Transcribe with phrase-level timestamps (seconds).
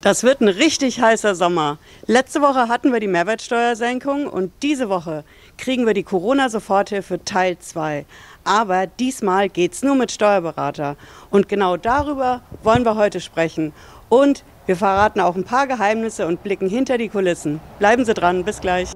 [0.00, 1.76] Das wird ein richtig heißer Sommer.
[2.06, 5.24] Letzte Woche hatten wir die Mehrwertsteuersenkung und diese Woche
[5.56, 8.06] kriegen wir die Corona-Soforthilfe Teil 2.
[8.44, 10.94] Aber diesmal geht es nur mit Steuerberater.
[11.30, 13.72] Und genau darüber wollen wir heute sprechen.
[14.08, 17.58] Und wir verraten auch ein paar Geheimnisse und blicken hinter die Kulissen.
[17.80, 18.92] Bleiben Sie dran, bis gleich.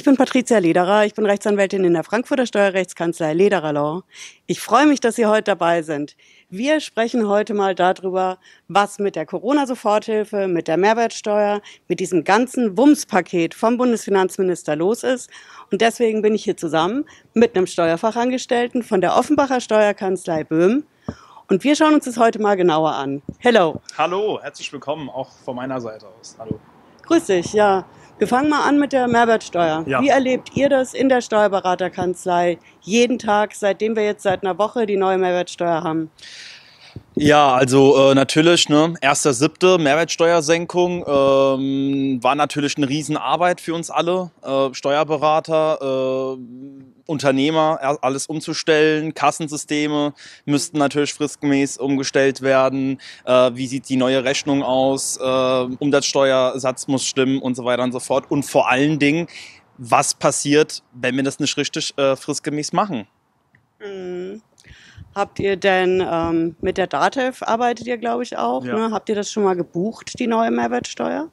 [0.00, 4.02] Ich bin Patricia Lederer, ich bin Rechtsanwältin in der Frankfurter Steuerrechtskanzlei Lederer Law.
[4.46, 6.16] Ich freue mich, dass Sie heute dabei sind.
[6.48, 12.78] Wir sprechen heute mal darüber, was mit der Corona-Soforthilfe, mit der Mehrwertsteuer, mit diesem ganzen
[12.78, 15.28] Wumms-Paket vom Bundesfinanzminister los ist.
[15.70, 20.84] Und deswegen bin ich hier zusammen mit einem Steuerfachangestellten von der Offenbacher Steuerkanzlei Böhm.
[21.50, 23.20] Und wir schauen uns das heute mal genauer an.
[23.36, 23.82] Hello.
[23.98, 26.36] Hallo, herzlich willkommen auch von meiner Seite aus.
[26.38, 26.58] Hallo.
[27.02, 27.84] Grüß dich, ja.
[28.20, 29.82] Wir fangen mal an mit der Mehrwertsteuer.
[29.86, 30.02] Ja.
[30.02, 34.84] Wie erlebt ihr das in der Steuerberaterkanzlei jeden Tag, seitdem wir jetzt seit einer Woche
[34.84, 36.10] die neue Mehrwertsteuer haben?
[37.14, 43.88] Ja, also äh, natürlich, ne, erster siebte Mehrwertsteuersenkung ähm, war natürlich eine Riesenarbeit für uns
[43.88, 46.36] alle, äh, Steuerberater, äh,
[47.10, 54.62] Unternehmer, alles umzustellen, Kassensysteme müssten natürlich fristgemäß umgestellt werden, äh, wie sieht die neue Rechnung
[54.62, 59.26] aus, äh, Umsatzsteuersatz muss stimmen und so weiter und so fort und vor allen Dingen,
[59.76, 63.06] was passiert, wenn wir das nicht richtig äh, fristgemäß machen?
[63.80, 64.42] Mhm.
[65.14, 68.64] Habt ihr denn ähm, mit der DATEV arbeitet ihr, glaube ich, auch?
[68.64, 68.76] Ja.
[68.76, 68.90] Ne?
[68.92, 71.30] Habt ihr das schon mal gebucht, die neue Mehrwertsteuer?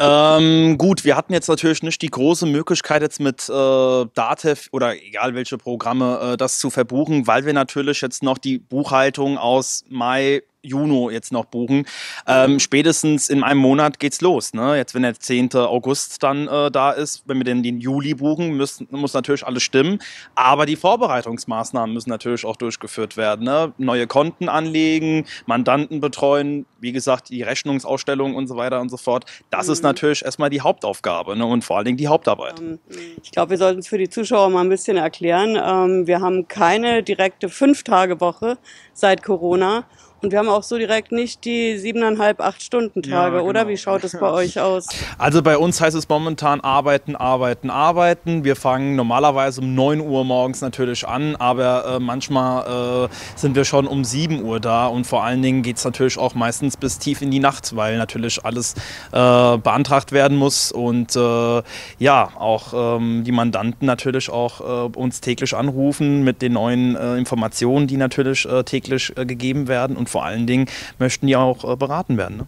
[0.00, 4.96] Ähm, gut, wir hatten jetzt natürlich nicht die große Möglichkeit, jetzt mit äh, Datev oder
[4.96, 9.84] egal welche Programme äh, das zu verbuchen, weil wir natürlich jetzt noch die Buchhaltung aus
[9.88, 11.86] Mai, Juni jetzt noch buchen.
[12.26, 14.54] Ähm, spätestens in einem Monat geht's los.
[14.54, 14.76] Ne?
[14.76, 15.54] Jetzt, wenn der 10.
[15.54, 19.62] August dann äh, da ist, wenn wir den, den Juli buchen, müssen, muss natürlich alles
[19.62, 19.98] stimmen.
[20.34, 23.44] Aber die Vorbereitungsmaßnahmen müssen natürlich auch durchgeführt werden.
[23.44, 23.72] Ne?
[23.78, 29.24] Neue Konten anlegen, Mandanten betreuen, wie gesagt, die Rechnungsausstellung und so weiter und so fort.
[29.50, 29.72] Das mhm.
[29.72, 31.46] ist natürlich erstmal die Hauptaufgabe ne?
[31.46, 32.60] und vor allen Dingen die Hauptarbeit.
[32.60, 32.78] Ähm,
[33.22, 35.56] ich glaube, wir sollten es für die Zuschauer mal ein bisschen erklären.
[35.56, 38.58] Ähm, wir haben keine direkte Fünf-Tage-Woche
[38.92, 39.84] seit Corona.
[40.22, 43.44] Und wir haben auch so direkt nicht die siebeneinhalb, acht Stunden Tage, ja, genau.
[43.44, 43.66] oder?
[43.66, 44.86] Wie schaut es bei euch aus?
[45.18, 48.44] Also bei uns heißt es momentan arbeiten, arbeiten, arbeiten.
[48.44, 53.64] Wir fangen normalerweise um 9 Uhr morgens natürlich an, aber äh, manchmal äh, sind wir
[53.64, 57.00] schon um 7 Uhr da und vor allen Dingen geht es natürlich auch meistens bis
[57.00, 58.74] tief in die Nacht, weil natürlich alles
[59.10, 61.62] äh, beantragt werden muss und äh,
[61.98, 67.16] ja, auch ähm, die Mandanten natürlich auch äh, uns täglich anrufen mit den neuen äh,
[67.16, 70.66] Informationen, die natürlich täglich gegeben werden und vor allen Dingen
[70.98, 72.36] möchten die auch äh, beraten werden.
[72.36, 72.46] Ne?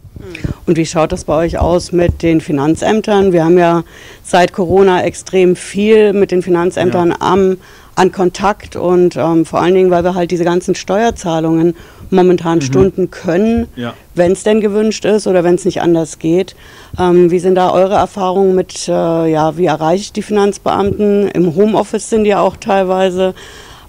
[0.66, 3.32] Und wie schaut das bei euch aus mit den Finanzämtern?
[3.32, 3.82] Wir haben ja
[4.22, 7.16] seit Corona extrem viel mit den Finanzämtern ja.
[7.20, 7.56] am,
[7.97, 11.75] an Kontakt und ähm, vor allen Dingen, weil wir halt diese ganzen Steuerzahlungen
[12.10, 12.62] momentan mhm.
[12.62, 13.94] stunden können, ja.
[14.14, 16.54] wenn es denn gewünscht ist oder wenn es nicht anders geht.
[16.98, 21.28] Ähm, wie sind da eure Erfahrungen mit, äh, ja, wie erreiche ich die Finanzbeamten?
[21.28, 23.34] Im Homeoffice sind die auch teilweise.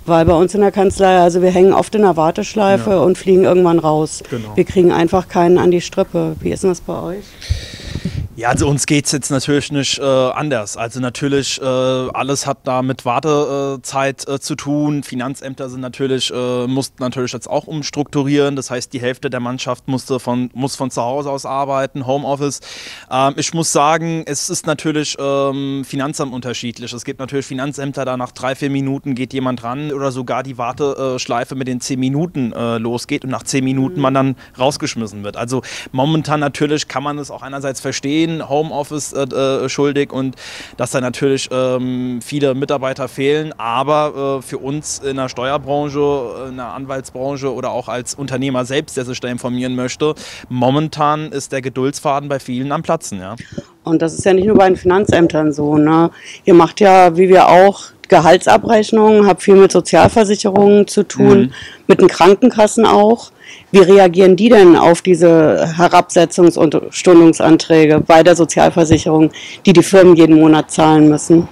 [0.06, 3.00] Weil bei uns in der Kanzlei, also wir hängen oft in der Warteschleife ja.
[3.00, 4.22] und fliegen irgendwann raus.
[4.30, 4.56] Genau.
[4.56, 6.36] Wir kriegen einfach keinen an die Strippe.
[6.40, 7.26] Wie ist denn das bei euch?
[8.38, 10.76] Ja, also uns geht es jetzt natürlich nicht äh, anders.
[10.76, 15.04] Also natürlich, äh, alles hat da mit Wartezeit äh, zu tun.
[15.04, 18.58] Finanzämter sind natürlich, äh, mussten natürlich jetzt auch umstrukturieren.
[18.58, 22.60] Das heißt, die Hälfte der Mannschaft musste von, muss von zu Hause aus arbeiten, Homeoffice.
[23.10, 26.92] Ähm, ich muss sagen, es ist natürlich ähm, Finanzamt unterschiedlich.
[26.92, 30.58] Es gibt natürlich Finanzämter, da nach drei, vier Minuten geht jemand ran oder sogar die
[30.58, 35.38] Warteschleife mit den zehn Minuten äh, losgeht und nach zehn Minuten man dann rausgeschmissen wird.
[35.38, 35.62] Also
[35.94, 40.36] momentan natürlich kann man es auch einerseits verstehen, stehen Homeoffice äh, äh, schuldig und
[40.78, 43.54] dass da natürlich ähm, viele Mitarbeiter fehlen.
[43.58, 48.98] Aber äh, für uns in der Steuerbranche, in der Anwaltsbranche oder auch als Unternehmer selbst,
[48.98, 50.16] der sich da informieren möchte,
[50.50, 53.20] momentan ist der Geduldsfaden bei vielen am Platzen.
[53.20, 53.36] Ja.
[53.84, 55.78] Und das ist ja nicht nur bei den Finanzämtern so.
[55.78, 56.10] Ne?
[56.44, 61.52] Ihr macht ja, wie wir auch, Gehaltsabrechnungen, habt viel mit Sozialversicherungen zu tun, mhm.
[61.88, 63.32] mit den Krankenkassen auch.
[63.72, 69.32] Wie reagieren die denn auf diese Herabsetzungs- und Stundungsanträge bei der Sozialversicherung,
[69.66, 71.48] die die Firmen jeden Monat zahlen müssen?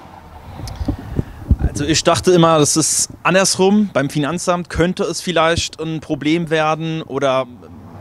[1.67, 3.89] Also ich dachte immer, das ist andersrum.
[3.93, 7.47] Beim Finanzamt könnte es vielleicht ein Problem werden oder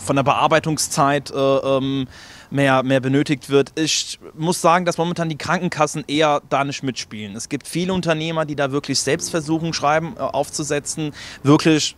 [0.04, 2.06] von der Bearbeitungszeit äh, ähm,
[2.50, 3.72] mehr, mehr benötigt wird.
[3.76, 7.34] Ich muss sagen, dass momentan die Krankenkassen eher da nicht mitspielen.
[7.34, 11.12] Es gibt viele Unternehmer, die da wirklich Selbstversuchen schreiben, äh, aufzusetzen,
[11.42, 11.96] wirklich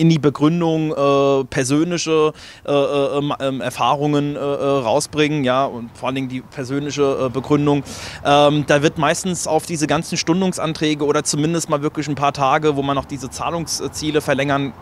[0.00, 2.32] in die Begründung äh, persönliche
[2.66, 7.82] äh, äh ähm, ähm, Erfahrungen äh, rausbringen, ja, und vor allen Dingen die persönliche Begründung.
[8.24, 12.76] Ähm, da wird meistens auf diese ganzen Stundungsanträge oder zumindest mal wirklich ein paar Tage,
[12.76, 14.72] wo man noch diese Zahlungsziele verlängern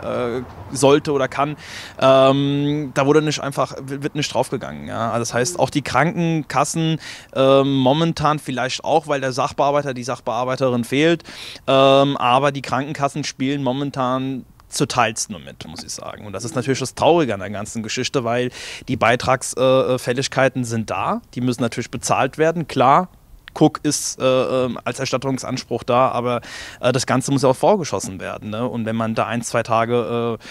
[0.71, 1.57] sollte oder kann,
[2.01, 4.87] ähm, da wurde nicht einfach, wird nicht draufgegangen.
[4.87, 5.11] Ja?
[5.11, 6.99] Also das heißt, auch die Krankenkassen
[7.35, 11.25] ähm, momentan vielleicht auch, weil der Sachbearbeiter, die Sachbearbeiterin fehlt,
[11.67, 16.27] aber die Krankenkassen spielen momentan zu teils nur mit, muss ich sagen.
[16.27, 18.51] Und das ist natürlich das Traurige an der ganzen Geschichte, weil
[18.89, 23.09] die Beitragsfälligkeiten sind da, die müssen natürlich bezahlt werden, klar.
[23.55, 26.41] Cook ist äh, ähm, als Erstattungsanspruch da, aber
[26.81, 28.51] äh, das Ganze muss ja auch vorgeschossen werden.
[28.51, 28.67] Ne?
[28.69, 30.45] Und wenn man da ein, zwei Tage äh,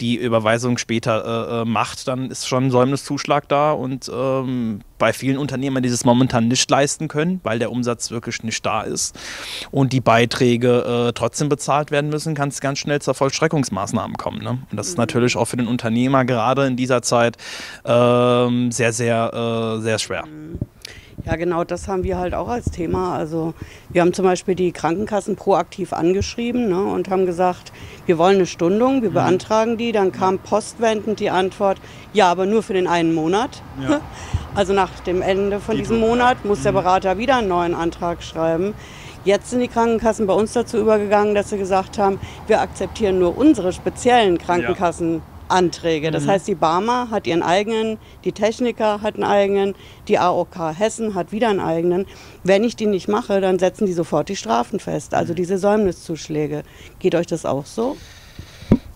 [0.00, 5.12] die Überweisung später äh, äh, macht, dann ist schon ein Säumniszuschlag da und ähm, bei
[5.12, 9.18] vielen Unternehmern, die es momentan nicht leisten können, weil der Umsatz wirklich nicht da ist
[9.70, 14.42] und die Beiträge äh, trotzdem bezahlt werden müssen, kann es ganz schnell zur Vollstreckungsmaßnahmen kommen.
[14.42, 14.58] Ne?
[14.70, 15.02] Und das ist mhm.
[15.02, 17.36] natürlich auch für den Unternehmer gerade in dieser Zeit
[17.84, 20.24] ähm, sehr, sehr, äh, sehr schwer.
[20.26, 20.58] Mhm.
[21.24, 23.16] Ja, genau, das haben wir halt auch als Thema.
[23.16, 23.54] Also
[23.90, 27.72] wir haben zum Beispiel die Krankenkassen proaktiv angeschrieben ne, und haben gesagt,
[28.06, 29.14] wir wollen eine Stundung, wir mhm.
[29.14, 29.92] beantragen die.
[29.92, 31.78] Dann kam postwendend die Antwort,
[32.12, 33.62] ja, aber nur für den einen Monat.
[33.80, 34.00] Ja.
[34.54, 36.76] Also nach dem Ende von die diesem Monat muss der mhm.
[36.76, 38.74] Berater wieder einen neuen Antrag schreiben.
[39.24, 43.38] Jetzt sind die Krankenkassen bei uns dazu übergegangen, dass sie gesagt haben, wir akzeptieren nur
[43.38, 45.22] unsere speziellen Krankenkassen.
[45.52, 46.10] Anträge.
[46.10, 46.30] Das mhm.
[46.30, 49.74] heißt, die Barmer hat ihren eigenen, die Techniker hat einen eigenen,
[50.08, 52.06] die AOK Hessen hat wieder einen eigenen.
[52.42, 56.62] Wenn ich die nicht mache, dann setzen die sofort die Strafen fest, also diese Säumniszuschläge.
[56.98, 57.96] Geht euch das auch so?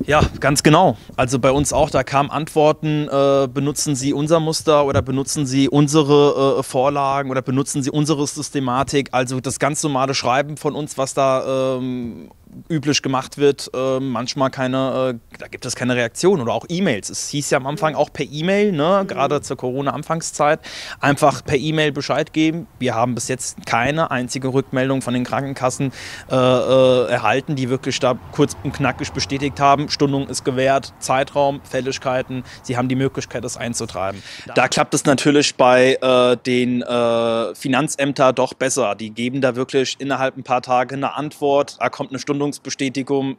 [0.06, 0.96] Ja, ganz genau.
[1.16, 5.68] Also bei uns auch, da kamen Antworten, äh, benutzen Sie unser Muster oder benutzen Sie
[5.68, 9.08] unsere äh, Vorlagen oder benutzen Sie unsere Systematik.
[9.12, 12.30] Also das ganz normale Schreiben von uns, was da ähm,
[12.68, 17.10] üblich gemacht wird, äh, manchmal keine, äh, da gibt es keine Reaktion oder auch E-Mails.
[17.10, 19.06] Es hieß ja am Anfang auch per E-Mail, ne, mhm.
[19.06, 20.60] gerade zur Corona-Anfangszeit,
[21.00, 22.66] einfach per E-Mail Bescheid geben.
[22.78, 25.92] Wir haben bis jetzt keine einzige Rückmeldung von den Krankenkassen
[26.30, 31.60] äh, äh erhalten, die wirklich da kurz und knackig bestätigt haben, Stundung ist gewährt, Zeitraum,
[31.62, 34.22] Fälligkeiten, sie haben die Möglichkeit, das einzutreiben.
[34.54, 38.94] Da klappt es natürlich bei äh, den äh, Finanzämtern doch besser.
[38.94, 43.37] Die geben da wirklich innerhalb ein paar Tage eine Antwort, da kommt eine Stundung Gründungsbestätigung,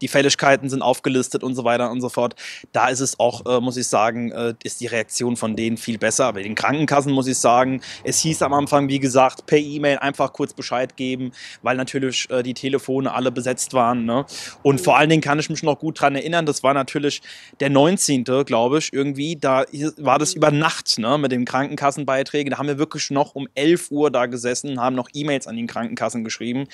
[0.00, 2.36] die Fälligkeiten sind aufgelistet und so weiter und so fort.
[2.72, 5.98] Da ist es auch, äh, muss ich sagen, äh, ist die Reaktion von denen viel
[5.98, 6.32] besser.
[6.32, 10.32] Bei den Krankenkassen muss ich sagen, es hieß am Anfang, wie gesagt, per E-Mail einfach
[10.32, 11.32] kurz Bescheid geben,
[11.62, 14.04] weil natürlich äh, die Telefone alle besetzt waren.
[14.04, 14.24] Ne?
[14.62, 17.20] Und vor allen Dingen kann ich mich noch gut daran erinnern, das war natürlich
[17.58, 19.64] der 19., glaube ich, irgendwie, da
[19.96, 22.52] war das über Nacht ne, mit den Krankenkassenbeiträgen.
[22.52, 25.66] Da haben wir wirklich noch um 11 Uhr da gesessen, haben noch E-Mails an den
[25.66, 26.68] Krankenkassen geschrieben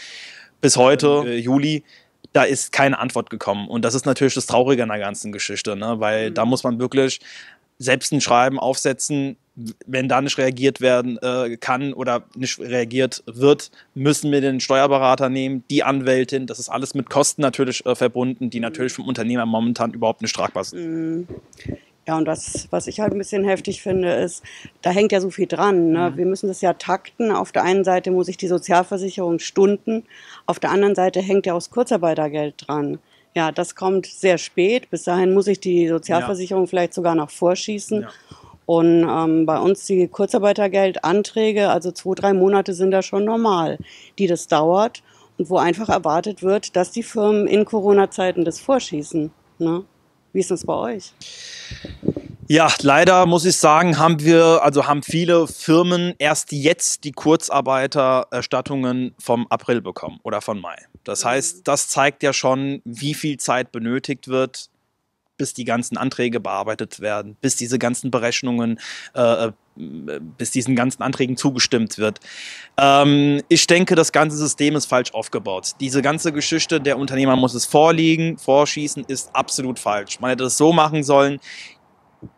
[0.64, 1.82] bis heute, äh, Juli,
[2.32, 3.69] da ist keine Antwort gekommen.
[3.69, 5.96] Und das ist natürlich das Traurige an der ganzen Geschichte, ne?
[6.00, 6.34] weil mhm.
[6.34, 7.20] da muss man wirklich
[7.78, 9.37] selbst ein Schreiben aufsetzen.
[9.87, 15.28] Wenn da nicht reagiert werden äh, kann oder nicht reagiert wird, müssen wir den Steuerberater
[15.28, 16.46] nehmen, die Anwältin.
[16.46, 20.34] Das ist alles mit Kosten natürlich äh, verbunden, die natürlich vom Unternehmer momentan überhaupt nicht
[20.34, 20.81] tragbar sind.
[20.87, 21.28] Mhm.
[22.06, 24.43] Ja, und das, was ich halt ein bisschen heftig finde, ist,
[24.83, 25.91] da hängt ja so viel dran.
[25.91, 26.11] Ne?
[26.11, 26.17] Mhm.
[26.17, 27.31] Wir müssen das ja takten.
[27.33, 30.05] Auf der einen Seite muss ich die Sozialversicherung stunden,
[30.47, 32.99] auf der anderen Seite hängt ja auch das Kurzarbeitergeld dran.
[33.35, 34.91] Ja, das kommt sehr spät.
[34.91, 36.69] Bis dahin muss ich die Sozialversicherung ja.
[36.69, 38.03] vielleicht sogar noch vorschießen.
[38.03, 38.09] Ja.
[38.67, 43.79] Und ähm, bei uns die Kurzarbeitergeldanträge, also zwei, drei Monate sind da schon normal,
[44.19, 45.03] die das dauert
[45.37, 49.31] und wo einfach erwartet wird, dass die Firmen in Corona-Zeiten das vorschießen.
[49.59, 49.85] Ne?
[50.35, 51.12] Wie ist das bei euch?
[52.49, 59.14] Ja, leider muss ich sagen, haben wir, also haben viele Firmen erst jetzt die Kurzarbeitererstattungen
[59.19, 60.76] vom April bekommen oder von Mai.
[61.05, 61.29] Das mhm.
[61.29, 64.69] heißt, das zeigt ja schon, wie viel Zeit benötigt wird,
[65.37, 68.79] bis die ganzen Anträge bearbeitet werden, bis diese ganzen Berechnungen
[69.14, 72.21] äh, bis diesen ganzen Anträgen zugestimmt wird.
[72.76, 75.73] Ähm, ich denke, das ganze System ist falsch aufgebaut.
[75.81, 80.21] Diese ganze Geschichte, der Unternehmer muss es vorliegen, vorschießen, ist absolut falsch.
[80.21, 81.41] Man hätte es so machen sollen,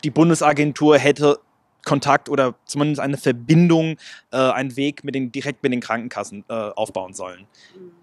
[0.03, 1.39] die Bundesagentur hätte
[1.87, 3.97] Kontakt oder zumindest eine Verbindung,
[4.33, 7.47] äh, einen Weg mit den, direkt mit den Krankenkassen äh, aufbauen sollen.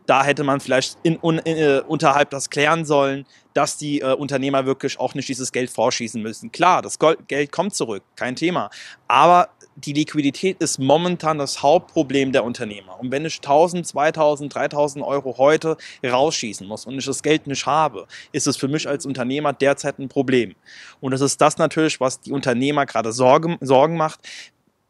[0.08, 4.13] Da hätte man vielleicht in, in, in, äh, unterhalb das klären sollen, dass die äh,
[4.13, 6.52] Unternehmer wirklich auch nicht dieses Geld vorschießen müssen.
[6.52, 8.70] Klar, das Gold, Geld kommt zurück, kein Thema.
[9.08, 13.00] Aber die Liquidität ist momentan das Hauptproblem der Unternehmer.
[13.00, 17.65] Und wenn ich 1000, 2000, 3000 Euro heute rausschießen muss und ich das Geld nicht
[17.65, 20.56] habe, ist es für mich als Unternehmer derzeit ein Problem.
[21.01, 24.20] Und es ist das natürlich, was die Unternehmer gerade Sorgen, Sorgen macht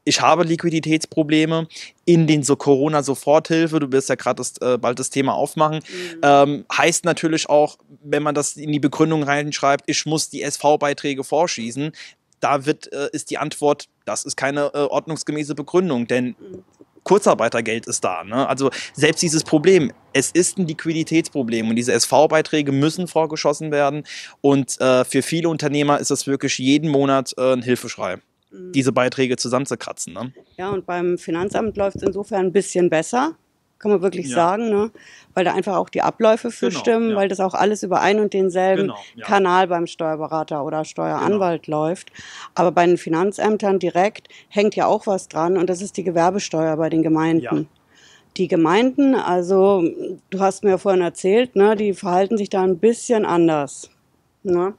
[0.05, 1.67] ich habe Liquiditätsprobleme
[2.05, 6.19] in den so Corona-Soforthilfe, du wirst ja gerade äh, bald das Thema aufmachen, mhm.
[6.21, 11.23] ähm, heißt natürlich auch, wenn man das in die Begründung reinschreibt, ich muss die SV-Beiträge
[11.23, 11.91] vorschießen,
[12.43, 16.35] da wird, äh, ist die Antwort, das ist keine äh, ordnungsgemäße Begründung, denn.
[17.05, 18.23] Kurzarbeitergeld ist da.
[18.23, 18.47] Ne?
[18.47, 24.03] Also selbst dieses Problem, es ist ein Liquiditätsproblem und diese SV-Beiträge müssen vorgeschossen werden
[24.39, 28.21] und äh, für viele Unternehmer ist das wirklich jeden Monat äh, ein Hilfeschrei
[28.53, 28.71] mhm.
[28.71, 30.13] diese Beiträge zusammenzukratzen.
[30.13, 30.33] Ne?
[30.57, 33.35] Ja, und beim Finanzamt läuft es insofern ein bisschen besser,
[33.83, 34.35] kann man wirklich ja.
[34.35, 34.91] sagen, ne?
[35.33, 37.15] weil da einfach auch die Abläufe für genau, stimmen, ja.
[37.17, 39.25] weil das auch alles über einen und denselben genau, ja.
[39.25, 41.87] Kanal beim Steuerberater oder Steueranwalt genau.
[41.87, 42.13] läuft.
[42.55, 46.77] Aber bei den Finanzämtern direkt hängt ja auch was dran und das ist die Gewerbesteuer
[46.77, 47.67] bei den Gemeinden.
[48.37, 49.83] Die Gemeinden, also
[50.29, 53.89] du hast mir ja vorhin erzählt, ne, die verhalten sich da ein bisschen anders.
[54.43, 54.73] Ne?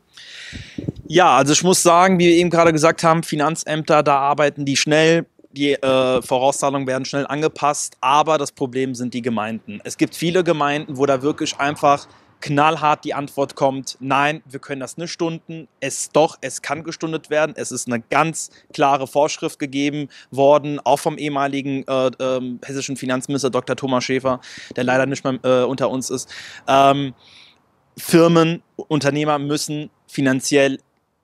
[1.07, 4.77] Ja, also ich muss sagen, wie wir eben gerade gesagt haben, Finanzämter, da arbeiten die
[4.77, 9.81] schnell, die äh, Vorauszahlungen werden schnell angepasst, aber das Problem sind die Gemeinden.
[9.85, 12.07] Es gibt viele Gemeinden, wo da wirklich einfach
[12.45, 15.67] knallhart die Antwort kommt, nein, wir können das nicht stunden.
[15.81, 17.55] Es doch, es kann gestundet werden.
[17.57, 23.49] Es ist eine ganz klare Vorschrift gegeben worden, auch vom ehemaligen äh, äh, hessischen Finanzminister
[23.49, 23.77] Dr.
[23.77, 24.41] Thomas Schäfer,
[24.77, 26.29] der leider nicht mehr äh, unter uns ist.
[26.69, 27.15] Ähm,
[27.97, 30.81] Firmen, Unternehmer müssen finanziell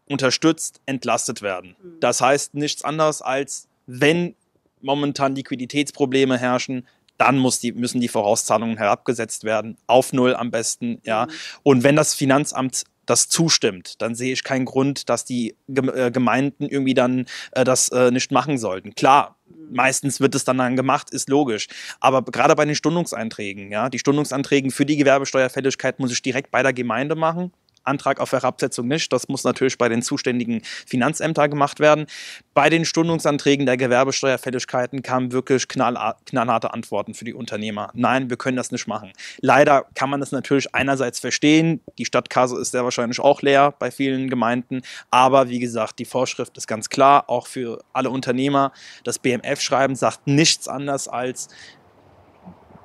[0.09, 1.77] unterstützt, entlastet werden.
[1.83, 2.01] Mhm.
[2.01, 4.35] Das heißt nichts anderes als wenn
[4.81, 6.87] momentan Liquiditätsprobleme herrschen,
[7.19, 11.01] dann die, müssen die Vorauszahlungen herabgesetzt werden, auf Null am besten.
[11.05, 11.27] Ja.
[11.27, 11.31] Mhm.
[11.63, 16.65] Und wenn das Finanzamt das zustimmt, dann sehe ich keinen Grund, dass die äh, Gemeinden
[16.67, 18.95] irgendwie dann äh, das äh, nicht machen sollten.
[18.95, 19.75] Klar, mhm.
[19.75, 21.67] meistens wird es dann, dann gemacht, ist logisch.
[21.99, 26.63] Aber gerade bei den Stundungseinträgen, ja, die Stundungsanträge für die Gewerbesteuerfälligkeit muss ich direkt bei
[26.63, 27.53] der Gemeinde machen.
[27.91, 29.13] Antrag auf Herabsetzung nicht.
[29.13, 32.07] Das muss natürlich bei den zuständigen Finanzämtern gemacht werden.
[32.55, 37.91] Bei den Stundungsanträgen der Gewerbesteuerfälligkeiten kamen wirklich knall, knallharte Antworten für die Unternehmer.
[37.95, 39.13] Nein, wir können das nicht machen.
[39.41, 41.81] Leider kann man das natürlich einerseits verstehen.
[41.99, 44.83] Die Stadtkasse ist sehr wahrscheinlich auch leer bei vielen Gemeinden.
[45.11, 48.73] Aber wie gesagt, die Vorschrift ist ganz klar, auch für alle Unternehmer.
[49.05, 51.49] Das BMF-Schreiben sagt nichts anderes als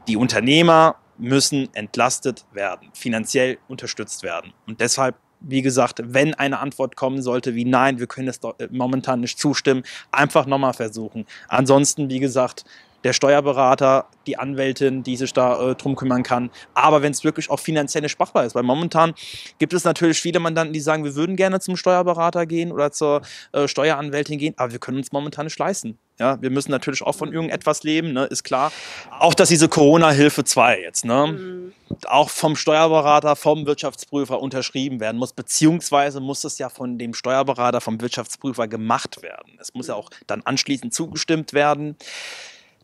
[0.08, 4.54] die Unternehmer müssen entlastet werden, finanziell unterstützt werden.
[4.68, 8.68] Und deshalb, wie gesagt, wenn eine Antwort kommen sollte wie nein, wir können es äh,
[8.72, 11.26] momentan nicht zustimmen, einfach nochmal versuchen.
[11.48, 12.66] Ansonsten, wie gesagt,
[13.06, 16.50] der Steuerberater, die Anwältin, die sich da äh, drum kümmern kann.
[16.74, 19.14] Aber wenn es wirklich auch finanziell nicht sprachbar ist, weil momentan
[19.60, 23.22] gibt es natürlich viele Mandanten, die sagen, wir würden gerne zum Steuerberater gehen oder zur
[23.52, 26.00] äh, Steueranwältin gehen, aber wir können uns momentan nicht leisten.
[26.18, 28.72] Ja, wir müssen natürlich auch von irgendetwas leben, ne, ist klar.
[29.20, 31.74] Auch dass diese Corona-Hilfe 2 jetzt, ne, mhm.
[32.08, 37.82] auch vom Steuerberater, vom Wirtschaftsprüfer unterschrieben werden muss, beziehungsweise muss es ja von dem Steuerberater,
[37.82, 39.58] vom Wirtschaftsprüfer gemacht werden.
[39.60, 41.98] Es muss ja auch dann anschließend zugestimmt werden.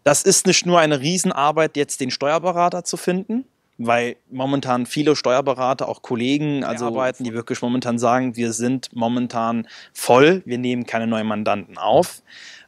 [0.04, 3.46] Das ist nicht nur eine Riesenarbeit, jetzt den Steuerberater zu finden,
[3.78, 9.68] weil momentan viele Steuerberater, auch Kollegen, also arbeiten, die wirklich momentan sagen, wir sind momentan
[9.94, 12.22] voll, wir nehmen keine neuen Mandanten auf.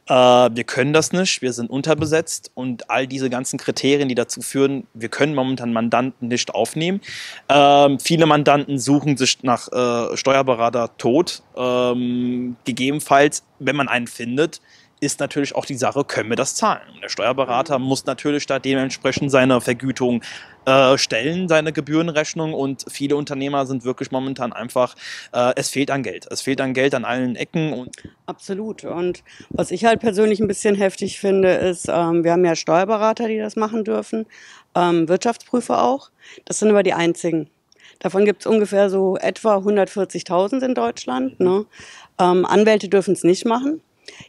[0.06, 4.42] Äh, wir können das nicht, wir sind unterbesetzt und all diese ganzen Kriterien, die dazu
[4.42, 7.00] führen, wir können momentan Mandanten nicht aufnehmen.
[7.48, 11.42] Ähm, viele Mandanten suchen sich nach äh, Steuerberater tot.
[11.56, 14.60] Ähm, gegebenenfalls, wenn man einen findet,
[15.00, 16.82] ist natürlich auch die Sache, können wir das zahlen?
[16.94, 17.86] Und der Steuerberater mhm.
[17.86, 20.22] muss natürlich da dementsprechend seine Vergütung
[20.66, 24.94] äh, stellen, seine Gebührenrechnung und viele Unternehmer sind wirklich momentan einfach,
[25.32, 26.26] äh, es fehlt an Geld.
[26.30, 27.72] Es fehlt an Geld an allen Ecken.
[27.72, 28.84] Und Absolut.
[28.84, 33.28] Und was ich halt persönlich ein bisschen heftig finde, ist, ähm, wir haben ja Steuerberater,
[33.28, 34.26] die das machen dürfen,
[34.74, 36.10] ähm, Wirtschaftsprüfer auch.
[36.44, 37.48] Das sind aber die einzigen.
[38.00, 41.40] Davon gibt es ungefähr so etwa 140.000 in Deutschland.
[41.40, 41.66] Ne?
[42.18, 43.80] Ähm, Anwälte dürfen es nicht machen.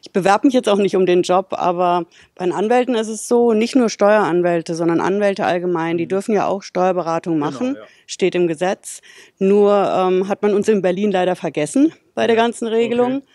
[0.01, 2.05] Ich bewerbe mich jetzt auch nicht um den Job, aber
[2.36, 6.10] bei den Anwälten ist es so, nicht nur Steueranwälte, sondern Anwälte allgemein, die mhm.
[6.10, 7.86] dürfen ja auch Steuerberatung genau, machen, genau, ja.
[8.08, 9.01] steht im Gesetz.
[9.39, 13.17] Nur ähm, hat man uns in Berlin leider vergessen bei der ganzen Regelung.
[13.17, 13.25] Okay.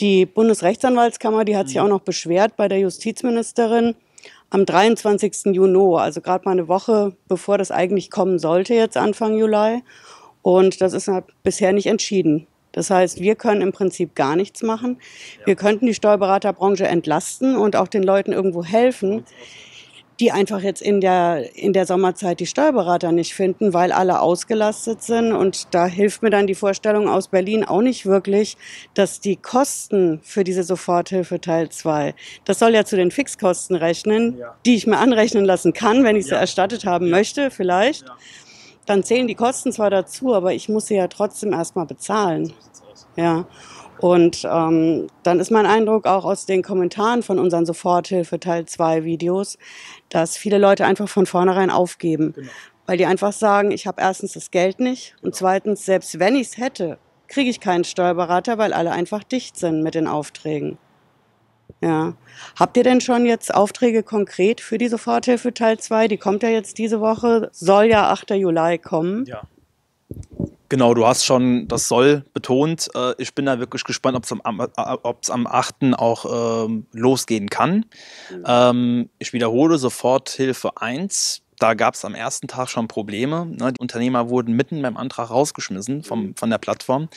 [0.00, 1.82] Die Bundesrechtsanwaltskammer, die hat sich mhm.
[1.84, 3.94] auch noch beschwert bei der Justizministerin
[4.50, 5.54] am 23.
[5.54, 9.82] Juni, also gerade mal eine Woche bevor das eigentlich kommen sollte, jetzt Anfang Juli.
[10.42, 12.46] Und das ist halt bisher nicht entschieden.
[12.72, 14.98] Das heißt, wir können im Prinzip gar nichts machen.
[15.44, 19.24] Wir könnten die Steuerberaterbranche entlasten und auch den Leuten irgendwo helfen,
[20.20, 25.02] die einfach jetzt in der, in der Sommerzeit die Steuerberater nicht finden, weil alle ausgelastet
[25.02, 25.32] sind.
[25.32, 28.58] Und da hilft mir dann die Vorstellung aus Berlin auch nicht wirklich,
[28.92, 34.36] dass die Kosten für diese Soforthilfe Teil 2, das soll ja zu den Fixkosten rechnen,
[34.38, 34.54] ja.
[34.66, 36.40] die ich mir anrechnen lassen kann, wenn ich sie ja.
[36.40, 38.04] erstattet haben möchte, vielleicht
[38.90, 42.52] dann zählen die Kosten zwar dazu, aber ich muss sie ja trotzdem erstmal bezahlen.
[43.16, 43.46] Ja.
[44.00, 49.04] Und ähm, dann ist mein Eindruck auch aus den Kommentaren von unseren Soforthilfe Teil 2
[49.04, 49.58] Videos,
[50.08, 52.32] dass viele Leute einfach von vornherein aufgeben.
[52.32, 52.48] Genau.
[52.86, 56.48] Weil die einfach sagen, ich habe erstens das Geld nicht und zweitens, selbst wenn ich
[56.48, 60.78] es hätte, kriege ich keinen Steuerberater, weil alle einfach dicht sind mit den Aufträgen.
[61.80, 62.14] Ja.
[62.58, 66.08] Habt ihr denn schon jetzt Aufträge konkret für die Soforthilfe Teil 2?
[66.08, 68.30] Die kommt ja jetzt diese Woche, soll ja 8.
[68.30, 69.24] Juli kommen.
[69.26, 69.42] Ja.
[70.68, 72.88] Genau, du hast schon das soll betont.
[72.94, 75.74] Äh, ich bin da wirklich gespannt, ob es am, am 8.
[75.96, 77.86] auch ähm, losgehen kann.
[78.30, 78.44] Mhm.
[78.46, 83.46] Ähm, ich wiederhole Soforthilfe 1 da gab es am ersten Tag schon Probleme.
[83.46, 83.74] Ne?
[83.74, 86.34] Die Unternehmer wurden mitten beim Antrag rausgeschmissen vom, mhm.
[86.34, 87.08] von der Plattform.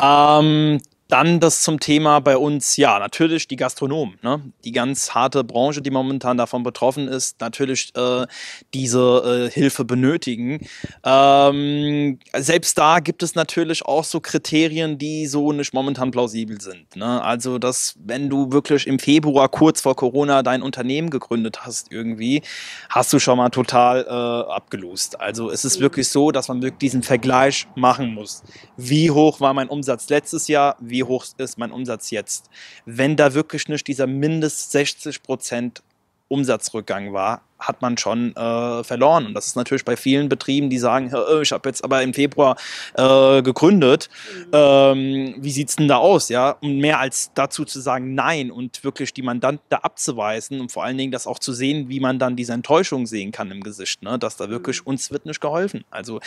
[0.00, 4.42] Ähm, dann das zum Thema bei uns, ja, natürlich die Gastronomen, ne?
[4.64, 8.26] die ganz harte Branche, die momentan davon betroffen ist, natürlich äh,
[8.74, 10.66] diese äh, Hilfe benötigen.
[11.04, 16.96] Ähm, selbst da gibt es natürlich auch so Kriterien, die so nicht momentan plausibel sind.
[16.96, 17.22] Ne?
[17.22, 22.42] Also, dass wenn du wirklich im Februar kurz vor Corona dein Unternehmen gegründet hast, irgendwie,
[22.90, 25.20] hast du schon mal total äh, abgelost.
[25.20, 28.42] Also es ist wirklich so, dass man wirklich diesen Vergleich machen muss.
[28.76, 30.76] Wie hoch war mein Umsatz letztes Jahr?
[30.80, 32.48] Wie wie hoch ist mein Umsatz jetzt.
[32.86, 35.82] Wenn da wirklich nicht dieser mindest 60 Prozent
[36.28, 39.26] Umsatzrückgang war, hat man schon äh, verloren.
[39.26, 42.56] Und das ist natürlich bei vielen Betrieben, die sagen, ich habe jetzt aber im Februar
[42.94, 44.08] äh, gegründet.
[44.34, 44.50] Mhm.
[44.52, 46.28] Ähm, wie sieht's denn da aus?
[46.28, 50.70] Ja, und mehr als dazu zu sagen Nein und wirklich die Mandanten da abzuweisen und
[50.70, 53.62] vor allen Dingen das auch zu sehen, wie man dann diese Enttäuschung sehen kann im
[53.62, 54.18] Gesicht, ne?
[54.18, 54.88] dass da wirklich mhm.
[54.88, 55.84] uns wird nicht geholfen.
[55.90, 56.20] Also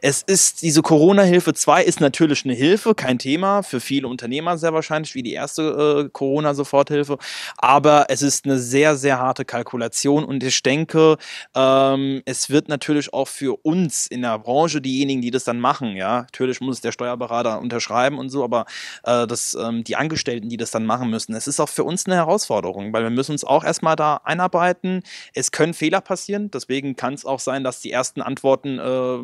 [0.00, 4.72] es ist diese Corona-Hilfe 2 ist natürlich eine Hilfe, kein Thema für viele Unternehmer sehr
[4.72, 7.18] wahrscheinlich wie die erste äh, Corona-Soforthilfe,
[7.56, 11.16] aber es ist eine sehr sehr harte Kalkulation und ich denke denke,
[11.54, 15.96] ähm, es wird natürlich auch für uns in der Branche, diejenigen, die das dann machen,
[15.96, 18.66] ja, natürlich muss der Steuerberater unterschreiben und so, aber
[19.04, 22.06] äh, das, ähm, die Angestellten, die das dann machen müssen, es ist auch für uns
[22.06, 25.02] eine Herausforderung, weil wir müssen uns auch erstmal da einarbeiten.
[25.34, 29.18] Es können Fehler passieren, deswegen kann es auch sein, dass die ersten Antworten äh,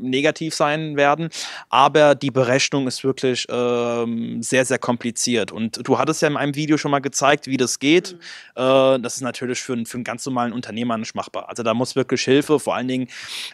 [0.00, 1.28] negativ sein werden,
[1.68, 4.06] aber die Berechnung ist wirklich äh,
[4.40, 5.52] sehr, sehr kompliziert.
[5.52, 8.14] Und du hattest ja in einem Video schon mal gezeigt, wie das geht.
[8.56, 8.62] Mhm.
[8.62, 11.48] Äh, das ist natürlich für, für einen ganz normalen Unternehmer nicht machbar.
[11.48, 13.08] Also da muss wirklich Hilfe, vor allen Dingen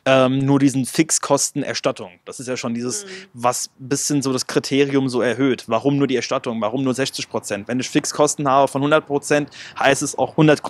[0.04, 2.12] ähm, nur diesen Fixkostenerstattung.
[2.24, 3.08] Das ist ja schon dieses, mhm.
[3.34, 5.64] was ein bisschen so das Kriterium so erhöht.
[5.66, 6.60] Warum nur die Erstattung?
[6.60, 7.68] Warum nur 60 Prozent?
[7.68, 10.62] Wenn ich Fixkosten habe von 100 Prozent, heißt es auch 100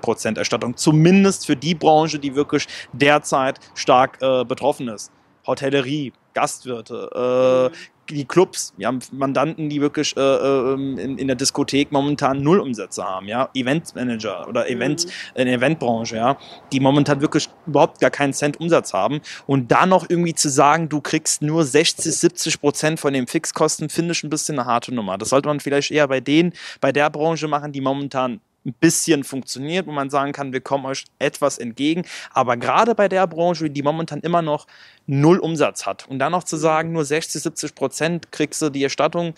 [0.00, 0.76] Prozent Erstattung.
[0.76, 5.10] Zumindest für die Branche, die wirklich derzeit stark äh, betroffen ist.
[5.46, 7.76] Hotellerie, Gastwirte, äh,
[8.10, 12.58] die Clubs, wir haben Mandanten, die wirklich äh, ähm, in, in, der Diskothek momentan null
[12.58, 15.40] Umsätze haben, ja, Eventmanager oder Event, mhm.
[15.40, 16.36] in der Eventbranche, ja,
[16.72, 20.88] die momentan wirklich überhaupt gar keinen Cent Umsatz haben und da noch irgendwie zu sagen,
[20.88, 24.94] du kriegst nur 60, 70 Prozent von den Fixkosten, finde ich ein bisschen eine harte
[24.94, 25.18] Nummer.
[25.18, 29.24] Das sollte man vielleicht eher bei denen, bei der Branche machen, die momentan ein bisschen
[29.24, 32.04] funktioniert, wo man sagen kann, wir kommen euch etwas entgegen.
[32.32, 34.66] Aber gerade bei der Branche, die momentan immer noch
[35.06, 38.84] null Umsatz hat und dann noch zu sagen, nur 60, 70 Prozent kriegst du die
[38.84, 39.34] Erstattung,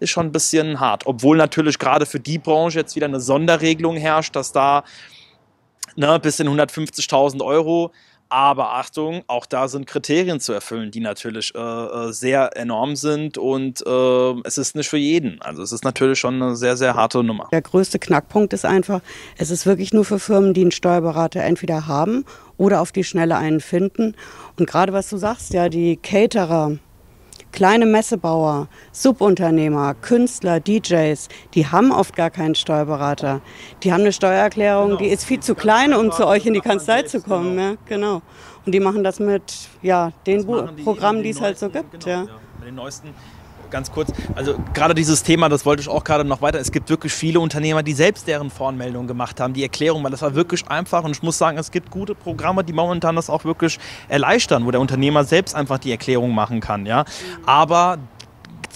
[0.00, 1.06] ist schon ein bisschen hart.
[1.06, 4.84] Obwohl natürlich gerade für die Branche jetzt wieder eine Sonderregelung herrscht, dass da
[5.96, 7.92] ne, bis in 150.000 Euro
[8.32, 13.36] aber Achtung, auch da sind Kriterien zu erfüllen, die natürlich äh, äh, sehr enorm sind
[13.36, 15.42] und äh, es ist nicht für jeden.
[15.42, 17.48] Also es ist natürlich schon eine sehr, sehr harte Nummer.
[17.52, 19.02] Der größte Knackpunkt ist einfach,
[19.36, 22.24] es ist wirklich nur für Firmen, die einen Steuerberater entweder haben
[22.56, 24.16] oder auf die Schnelle einen finden.
[24.58, 26.78] Und gerade was du sagst, ja, die Caterer,
[27.52, 33.40] kleine Messebauer, Subunternehmer, Künstler, DJs, die haben oft gar keinen Steuerberater.
[33.82, 34.98] Die haben eine Steuererklärung, genau.
[34.98, 37.56] die ist viel zu klein, um zu euch in die Kanzlei zu kommen.
[37.56, 37.70] Genau.
[37.70, 38.22] Ja, genau.
[38.64, 40.46] Und die machen das mit ja, den
[40.84, 42.04] Programmen, die es halt so gibt.
[42.04, 42.20] Genau, ja.
[42.58, 43.08] Mit den neuesten
[43.72, 44.12] ganz kurz.
[44.36, 46.60] Also gerade dieses Thema, das wollte ich auch gerade noch weiter.
[46.60, 50.22] Es gibt wirklich viele Unternehmer, die selbst deren Voranmeldung gemacht haben, die Erklärung, weil das
[50.22, 51.02] war wirklich einfach.
[51.02, 54.70] Und ich muss sagen, es gibt gute Programme, die momentan das auch wirklich erleichtern, wo
[54.70, 56.86] der Unternehmer selbst einfach die Erklärung machen kann.
[56.86, 57.04] Ja?
[57.46, 57.98] Aber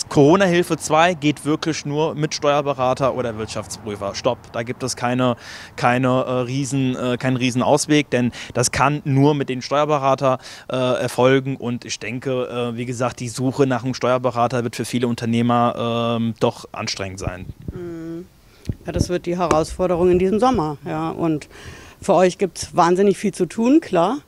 [0.08, 4.14] Corona-Hilfe 2 geht wirklich nur mit Steuerberater oder Wirtschaftsprüfer.
[4.14, 5.36] Stopp, da gibt es keine,
[5.76, 10.38] keine, äh, riesen, äh, keinen riesen Ausweg, denn das kann nur mit den Steuerberater
[10.70, 14.84] äh, erfolgen und ich denke, äh, wie gesagt, die Suche nach einem Steuerberater wird für
[14.84, 17.46] viele Unternehmer ähm, doch anstrengend sein.
[17.72, 18.26] Mhm.
[18.84, 20.78] Ja, das wird die Herausforderung in diesem Sommer.
[20.84, 21.10] Ja.
[21.10, 21.48] Und
[22.00, 24.18] für euch gibt es wahnsinnig viel zu tun, klar.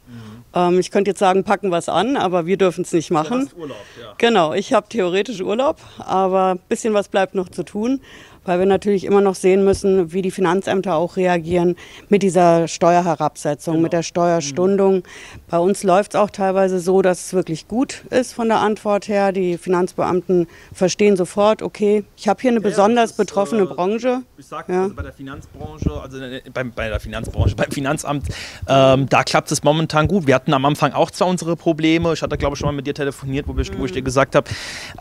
[0.54, 3.50] Ähm, ich könnte jetzt sagen, packen was an, aber wir dürfen es nicht machen.
[3.52, 4.14] Ja, Urlaub, ja.
[4.18, 8.00] Genau, ich habe theoretisch Urlaub, aber ein bisschen was bleibt noch zu tun
[8.48, 11.76] weil wir natürlich immer noch sehen müssen, wie die Finanzämter auch reagieren
[12.08, 13.82] mit dieser Steuerherabsetzung, genau.
[13.82, 14.96] mit der Steuerstundung.
[14.96, 15.02] Mhm.
[15.48, 19.06] Bei uns läuft es auch teilweise so, dass es wirklich gut ist von der Antwort
[19.06, 19.32] her.
[19.32, 24.22] Die Finanzbeamten verstehen sofort, okay, ich habe hier eine ja, besonders ist, betroffene äh, Branche.
[24.38, 24.82] Ich sage ja.
[24.84, 26.18] also bei der Finanzbranche, also
[26.52, 28.28] bei, bei der Finanzbranche, beim Finanzamt,
[28.66, 30.26] ähm, da klappt es momentan gut.
[30.26, 32.14] Wir hatten am Anfang auch zwar unsere Probleme.
[32.14, 33.78] Ich hatte, glaube ich, schon mal mit dir telefoniert, wo, wir, mhm.
[33.78, 34.48] wo ich dir gesagt habe,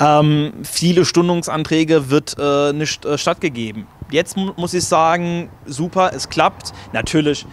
[0.02, 3.88] ähm, viele Stundungsanträge wird äh, nicht äh, stattgegeben.
[4.10, 6.74] Jetzt muss ich sagen, super, es klappt.
[6.94, 7.46] Natürlich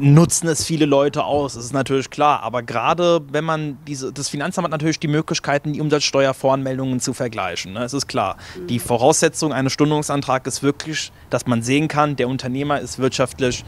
[0.00, 2.42] nutzen es viele Leute aus, das ist natürlich klar.
[2.42, 7.72] Aber gerade wenn man diese, das Finanzamt hat natürlich die Möglichkeiten, die Umsatzsteuervoranmeldungen zu vergleichen.
[7.72, 7.84] Ne?
[7.84, 8.36] Es ist klar.
[8.68, 13.64] Die Voraussetzung eines Stundungsantrags ist wirklich, dass man sehen kann, der Unternehmer ist wirtschaftlich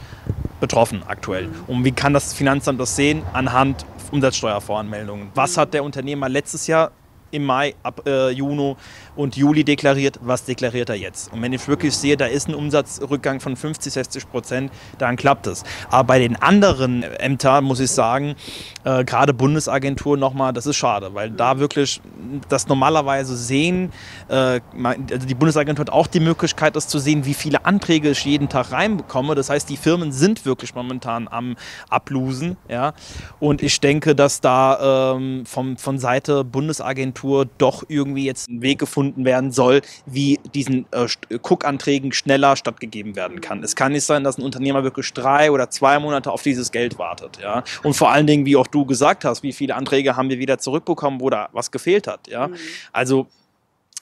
[0.59, 1.49] betroffen aktuell.
[1.67, 3.23] Und wie kann das Finanzamt das sehen?
[3.33, 5.29] Anhand Umsatzsteuervoranmeldungen.
[5.33, 6.91] Was hat der Unternehmer letztes Jahr
[7.31, 8.75] im Mai, ab äh, Juni
[9.17, 11.33] und Juli deklariert, was deklariert er jetzt?
[11.33, 15.47] Und wenn ich wirklich sehe, da ist ein Umsatzrückgang von 50, 60 Prozent, dann klappt
[15.47, 15.63] es.
[15.89, 18.35] Aber bei den anderen Ämtern muss ich sagen,
[18.83, 22.01] äh, gerade Bundesagentur nochmal, das ist schade, weil da wirklich
[22.47, 23.91] das normalerweise sehen,
[24.29, 28.23] äh, also die Bundesagentur hat auch die Möglichkeit, das zu sehen, wie viele Anträge ich
[28.25, 29.35] jeden Tag reinbekomme.
[29.35, 31.55] Das heißt, die Firmen sind wirklich momentan am
[31.89, 32.57] Ablusen.
[32.69, 32.93] Ja?
[33.39, 38.79] Und ich denke, dass da ähm, vom, von Seite Bundesagentur doch irgendwie jetzt ein Weg
[38.79, 41.07] gefunden gefunden werden soll, wie diesen äh,
[41.41, 43.63] Cook-Anträgen schneller stattgegeben werden kann.
[43.63, 46.97] Es kann nicht sein, dass ein Unternehmer wirklich drei oder zwei Monate auf dieses Geld
[46.97, 47.39] wartet.
[47.41, 47.63] Ja?
[47.83, 50.57] Und vor allen Dingen, wie auch du gesagt hast, wie viele Anträge haben wir wieder
[50.57, 52.27] zurückbekommen, wo da was gefehlt hat.
[52.27, 52.47] Ja?
[52.47, 52.55] Mhm.
[52.91, 53.27] Also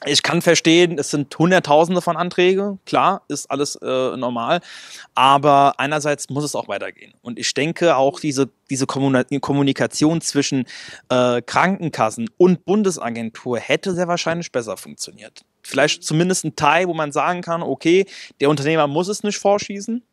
[0.03, 4.59] ich kann verstehen, es sind Hunderttausende von Anträgen, klar, ist alles äh, normal,
[5.13, 7.13] aber einerseits muss es auch weitergehen.
[7.21, 10.65] Und ich denke auch diese, diese Kommunikation zwischen
[11.09, 15.45] äh, Krankenkassen und Bundesagentur hätte sehr wahrscheinlich besser funktioniert.
[15.63, 18.05] Vielleicht zumindest ein Teil, wo man sagen kann, okay,
[18.41, 20.03] der Unternehmer muss es nicht vorschießen,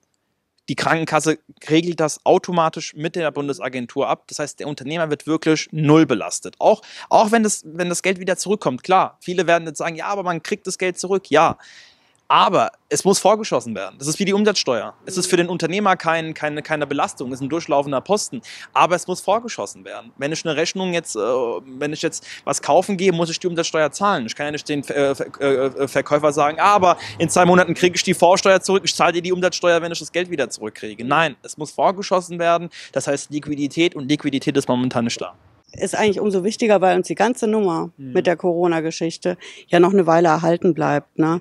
[0.69, 4.25] die Krankenkasse regelt das automatisch mit der Bundesagentur ab.
[4.29, 6.55] Das heißt, der Unternehmer wird wirklich null belastet.
[6.59, 8.83] Auch, auch wenn, das, wenn das Geld wieder zurückkommt.
[8.85, 11.31] Klar, viele werden jetzt sagen, ja, aber man kriegt das Geld zurück.
[11.31, 11.59] Ja,
[12.33, 13.97] aber es muss vorgeschossen werden.
[13.99, 14.95] Das ist wie die Umsatzsteuer.
[15.05, 18.41] Es ist für den Unternehmer kein, keine, keine Belastung, es ist ein durchlaufender Posten.
[18.73, 20.13] Aber es muss vorgeschossen werden.
[20.17, 23.49] Wenn ich eine Rechnung jetzt, äh, wenn ich jetzt was kaufen gehe, muss ich die
[23.49, 24.25] Umsatzsteuer zahlen.
[24.25, 28.03] Ich kann ja nicht den äh, äh, Verkäufer sagen, aber in zwei Monaten kriege ich
[28.03, 31.05] die Vorsteuer zurück, ich zahle dir die Umsatzsteuer, wenn ich das Geld wieder zurückkriege.
[31.05, 32.71] Nein, es muss vorgeschossen werden.
[32.93, 35.35] Das heißt Liquidität und Liquidität ist momentan nicht da
[35.73, 38.13] ist eigentlich umso wichtiger, weil uns die ganze Nummer mhm.
[38.13, 39.37] mit der Corona-Geschichte
[39.69, 41.19] ja noch eine Weile erhalten bleibt.
[41.19, 41.41] Ne?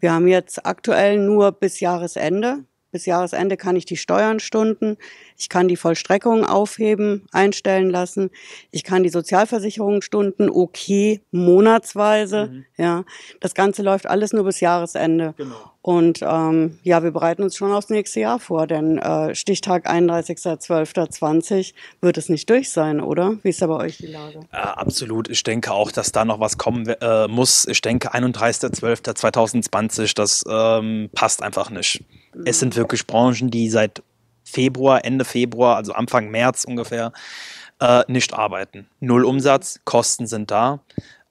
[0.00, 2.64] Wir haben jetzt aktuell nur bis Jahresende.
[2.90, 4.96] Bis Jahresende kann ich die Steuern stunden.
[5.38, 8.30] Ich kann die Vollstreckung aufheben, einstellen lassen.
[8.72, 12.46] Ich kann die Sozialversicherungsstunden okay monatsweise.
[12.46, 12.64] Mhm.
[12.76, 13.04] Ja,
[13.38, 15.34] das Ganze läuft alles nur bis Jahresende.
[15.36, 15.54] Genau.
[15.80, 21.72] Und ähm, ja, wir bereiten uns schon aufs nächste Jahr vor, denn äh, Stichtag 31.12.20
[22.00, 23.38] wird es nicht durch sein, oder?
[23.42, 24.40] Wie ist da bei euch die Lage?
[24.52, 25.30] Äh, absolut.
[25.30, 27.64] Ich denke auch, dass da noch was kommen äh, muss.
[27.66, 32.04] Ich denke 31.12.2020, das ähm, passt einfach nicht.
[32.34, 32.42] Mhm.
[32.44, 34.02] Es sind wirklich Branchen, die seit
[34.48, 37.12] Februar, Ende Februar, also Anfang März ungefähr,
[37.80, 38.86] äh, nicht arbeiten.
[39.00, 40.80] Null Umsatz, Kosten sind da.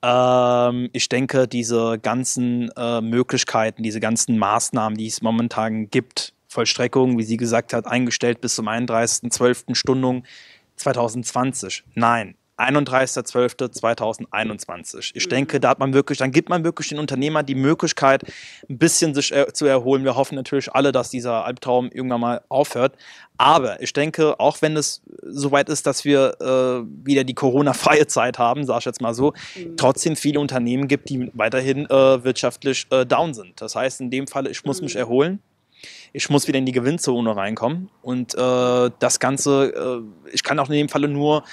[0.01, 7.17] Ähm, ich denke, diese ganzen äh, Möglichkeiten, diese ganzen Maßnahmen, die es momentan gibt, Vollstreckung,
[7.17, 9.75] wie sie gesagt hat, eingestellt bis zum 31.12.
[9.75, 10.23] Stundung
[10.77, 11.83] 2020.
[11.95, 15.11] Nein, 31.12.2021.
[15.15, 15.29] Ich mhm.
[15.29, 18.23] denke, da hat man wirklich, dann gibt man wirklich den Unternehmern die Möglichkeit,
[18.69, 20.03] ein bisschen sich äh, zu erholen.
[20.03, 22.95] Wir hoffen natürlich alle, dass dieser Albtraum irgendwann mal aufhört.
[23.37, 28.39] Aber ich denke, auch wenn es soweit ist, dass wir äh, wieder die Corona-freie Zeit
[28.39, 29.77] haben, sage ich jetzt mal so, mhm.
[29.77, 33.61] trotzdem viele Unternehmen gibt, die weiterhin äh, wirtschaftlich äh, down sind.
[33.61, 34.85] Das heißt, in dem Fall, ich muss mhm.
[34.85, 35.39] mich erholen
[36.13, 37.89] ich muss wieder in die Gewinnzone reinkommen.
[38.01, 41.43] Und äh, das Ganze, äh, ich kann auch in dem Falle nur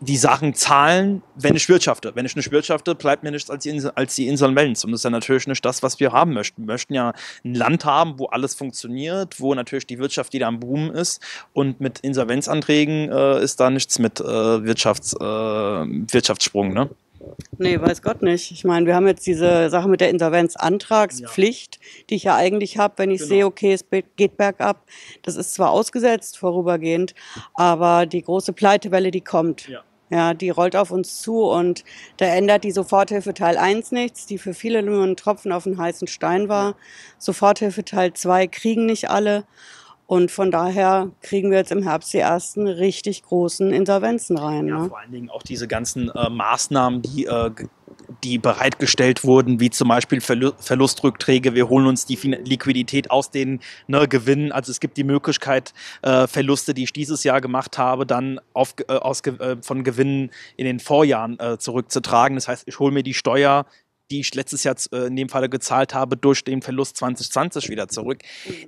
[0.00, 2.12] die Sachen zahlen, wenn ich wirtschafte.
[2.14, 4.84] Wenn ich nicht wirtschafte, bleibt mir nichts als die, Insel, als die Insolvenz.
[4.84, 6.62] Und das ist ja natürlich nicht das, was wir haben möchten.
[6.62, 7.12] Wir möchten ja
[7.44, 11.22] ein Land haben, wo alles funktioniert, wo natürlich die Wirtschaft wieder am Boom ist.
[11.52, 16.74] Und mit Insolvenzanträgen äh, ist da nichts mit äh, Wirtschafts, äh, Wirtschaftssprung.
[16.74, 16.90] Ne?
[17.58, 18.50] Nee, weiß Gott nicht.
[18.50, 21.80] Ich meine, wir haben jetzt diese Sache mit der Insolvenzantragspflicht, ja.
[22.10, 23.28] die ich ja eigentlich habe, wenn ich genau.
[23.28, 23.84] sehe, okay, es
[24.16, 24.84] geht bergab.
[25.22, 27.14] Das ist zwar ausgesetzt vorübergehend,
[27.54, 29.68] aber die große Pleitewelle, die kommt.
[29.68, 29.82] Ja.
[30.08, 31.82] Ja, die rollt auf uns zu und
[32.18, 35.78] da ändert die Soforthilfe Teil 1 nichts, die für viele nur ein Tropfen auf den
[35.78, 36.76] heißen Stein war.
[37.18, 39.46] Soforthilfe Teil 2 kriegen nicht alle.
[40.06, 44.68] Und von daher kriegen wir jetzt im Herbst die ersten richtig großen Insolvenzen rein.
[44.68, 44.88] Ja, ne?
[44.88, 47.50] vor allen Dingen auch diese ganzen äh, Maßnahmen, die äh,
[48.22, 51.54] die bereitgestellt wurden, wie zum Beispiel Verlustrückträge.
[51.54, 54.52] Wir holen uns die Liquidität aus den ne, Gewinnen.
[54.52, 58.74] Also es gibt die Möglichkeit, äh, Verluste, die ich dieses Jahr gemacht habe, dann auf,
[58.88, 62.36] äh, aus, äh, von Gewinnen in den Vorjahren äh, zurückzutragen.
[62.36, 63.66] Das heißt, ich hole mir die Steuer
[64.10, 67.88] die ich letztes Jahr äh, in dem Falle gezahlt habe, durch den Verlust 2020 wieder
[67.88, 68.22] zurück,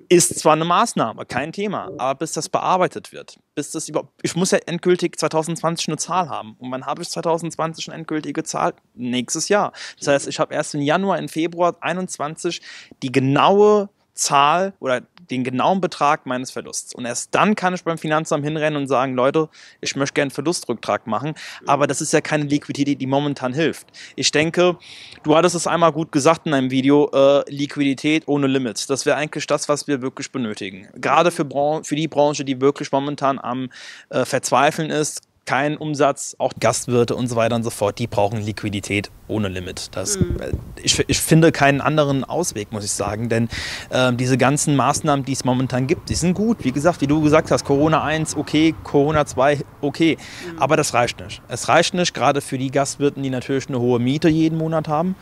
[0.08, 4.34] ist zwar eine Maßnahme, kein Thema, aber bis das bearbeitet wird, bis das überhaupt, ich
[4.34, 6.56] muss ja endgültig 2020 eine Zahl haben.
[6.58, 8.74] Und wann habe ich 2020 eine endgültige Zahl?
[8.94, 9.72] Nächstes Jahr.
[9.98, 12.60] Das heißt, ich habe erst im Januar, im Februar 2021
[13.02, 16.94] die genaue Zahl oder den genauen Betrag meines Verlusts.
[16.94, 19.48] Und erst dann kann ich beim Finanzamt hinrennen und sagen, Leute,
[19.80, 21.34] ich möchte gerne einen Verlustrücktrag machen.
[21.66, 23.86] Aber das ist ja keine Liquidität, die momentan hilft.
[24.16, 24.76] Ich denke,
[25.22, 28.86] du hattest es einmal gut gesagt in einem Video, äh, Liquidität ohne Limits.
[28.86, 30.88] Das wäre eigentlich das, was wir wirklich benötigen.
[30.94, 31.46] Gerade für,
[31.82, 33.70] für die Branche, die wirklich momentan am
[34.08, 38.38] äh, Verzweifeln ist, kein Umsatz, auch Gastwirte und so weiter und so fort, die brauchen
[38.38, 39.88] Liquidität ohne Limit.
[39.92, 40.36] Das, mhm.
[40.82, 43.48] ich, ich, finde keinen anderen Ausweg, muss ich sagen, denn
[43.88, 46.64] äh, diese ganzen Maßnahmen, die es momentan gibt, die sind gut.
[46.64, 50.58] Wie gesagt, wie du gesagt hast, Corona 1, okay, Corona 2, okay, mhm.
[50.58, 51.40] aber das reicht nicht.
[51.48, 55.16] Es reicht nicht, gerade für die Gastwirten, die natürlich eine hohe Miete jeden Monat haben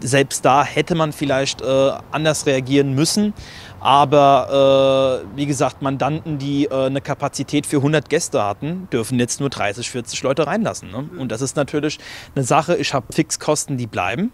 [0.00, 3.34] selbst da hätte man vielleicht äh, anders reagieren müssen.
[3.80, 9.40] Aber äh, wie gesagt, Mandanten, die äh, eine Kapazität für 100 Gäste hatten, dürfen jetzt
[9.40, 10.90] nur 30, 40 Leute reinlassen.
[10.90, 11.08] Ne?
[11.18, 11.98] Und das ist natürlich
[12.34, 14.32] eine Sache, ich habe Fixkosten, die bleiben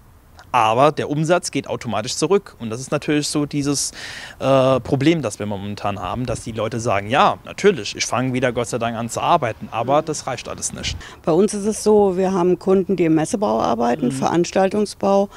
[0.53, 2.57] aber der Umsatz geht automatisch zurück.
[2.59, 3.93] Und das ist natürlich so dieses
[4.39, 8.53] äh, Problem, das wir momentan haben, dass die Leute sagen, ja, natürlich, ich fange wieder
[8.53, 10.97] Gott sei Dank an zu arbeiten, aber das reicht alles nicht.
[11.25, 14.13] Bei uns ist es so, wir haben Kunden, die im Messebau arbeiten, mhm.
[14.13, 15.29] Veranstaltungsbau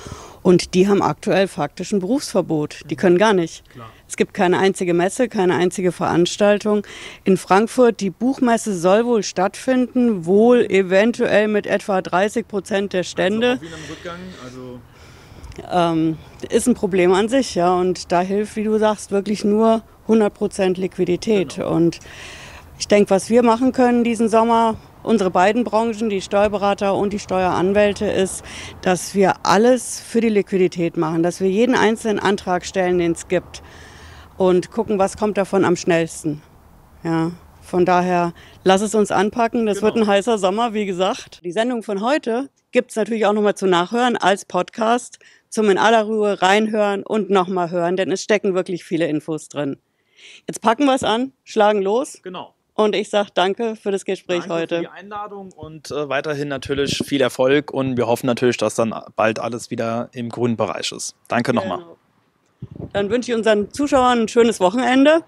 [0.46, 2.82] und die haben aktuell faktisch ein Berufsverbot.
[2.92, 3.68] Die können gar nicht.
[3.72, 3.90] Klar.
[4.08, 6.86] Es gibt keine einzige Messe, keine einzige Veranstaltung.
[7.24, 13.60] In Frankfurt, die Buchmesse soll wohl stattfinden, wohl eventuell mit etwa 30 Prozent der Stände.
[14.44, 14.80] Also
[15.72, 16.18] ähm,
[16.50, 17.76] ist ein Problem an sich, ja.
[17.76, 21.56] Und da hilft, wie du sagst, wirklich nur 100% Liquidität.
[21.56, 21.72] Genau.
[21.72, 22.00] Und
[22.78, 27.20] ich denke, was wir machen können diesen Sommer, unsere beiden Branchen, die Steuerberater und die
[27.20, 28.44] Steueranwälte, ist,
[28.82, 33.28] dass wir alles für die Liquidität machen, dass wir jeden einzelnen Antrag stellen, den es
[33.28, 33.62] gibt
[34.38, 36.42] und gucken, was kommt davon am schnellsten.
[37.04, 37.32] Ja.
[37.62, 39.66] Von daher, lass es uns anpacken.
[39.66, 39.88] Das genau.
[39.88, 41.42] wird ein heißer Sommer, wie gesagt.
[41.44, 45.18] Die Sendung von heute gibt es natürlich auch nochmal zu nachhören als Podcast
[45.56, 49.78] zum in aller Ruhe reinhören und nochmal hören, denn es stecken wirklich viele Infos drin.
[50.48, 52.20] Jetzt packen wir es an, schlagen los.
[52.24, 52.54] Genau.
[52.74, 54.76] Und ich sage danke für das Gespräch danke heute.
[54.76, 58.94] Für die Einladung und äh, weiterhin natürlich viel Erfolg und wir hoffen natürlich, dass dann
[59.16, 61.16] bald alles wieder im grünen Bereich ist.
[61.30, 61.62] Danke genau.
[61.62, 61.86] nochmal.
[62.92, 65.22] Dann wünsche ich unseren Zuschauern ein schönes Wochenende.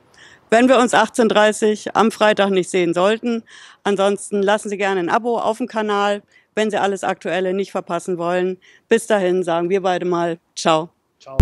[0.49, 3.43] Wenn wir uns 18.30 Uhr am Freitag nicht sehen sollten,
[3.83, 6.21] ansonsten lassen Sie gerne ein Abo auf dem Kanal
[6.57, 8.57] wenn Sie alles Aktuelle nicht verpassen wollen.
[8.89, 10.89] Bis dahin sagen wir beide mal Ciao.
[11.19, 11.37] Ciao.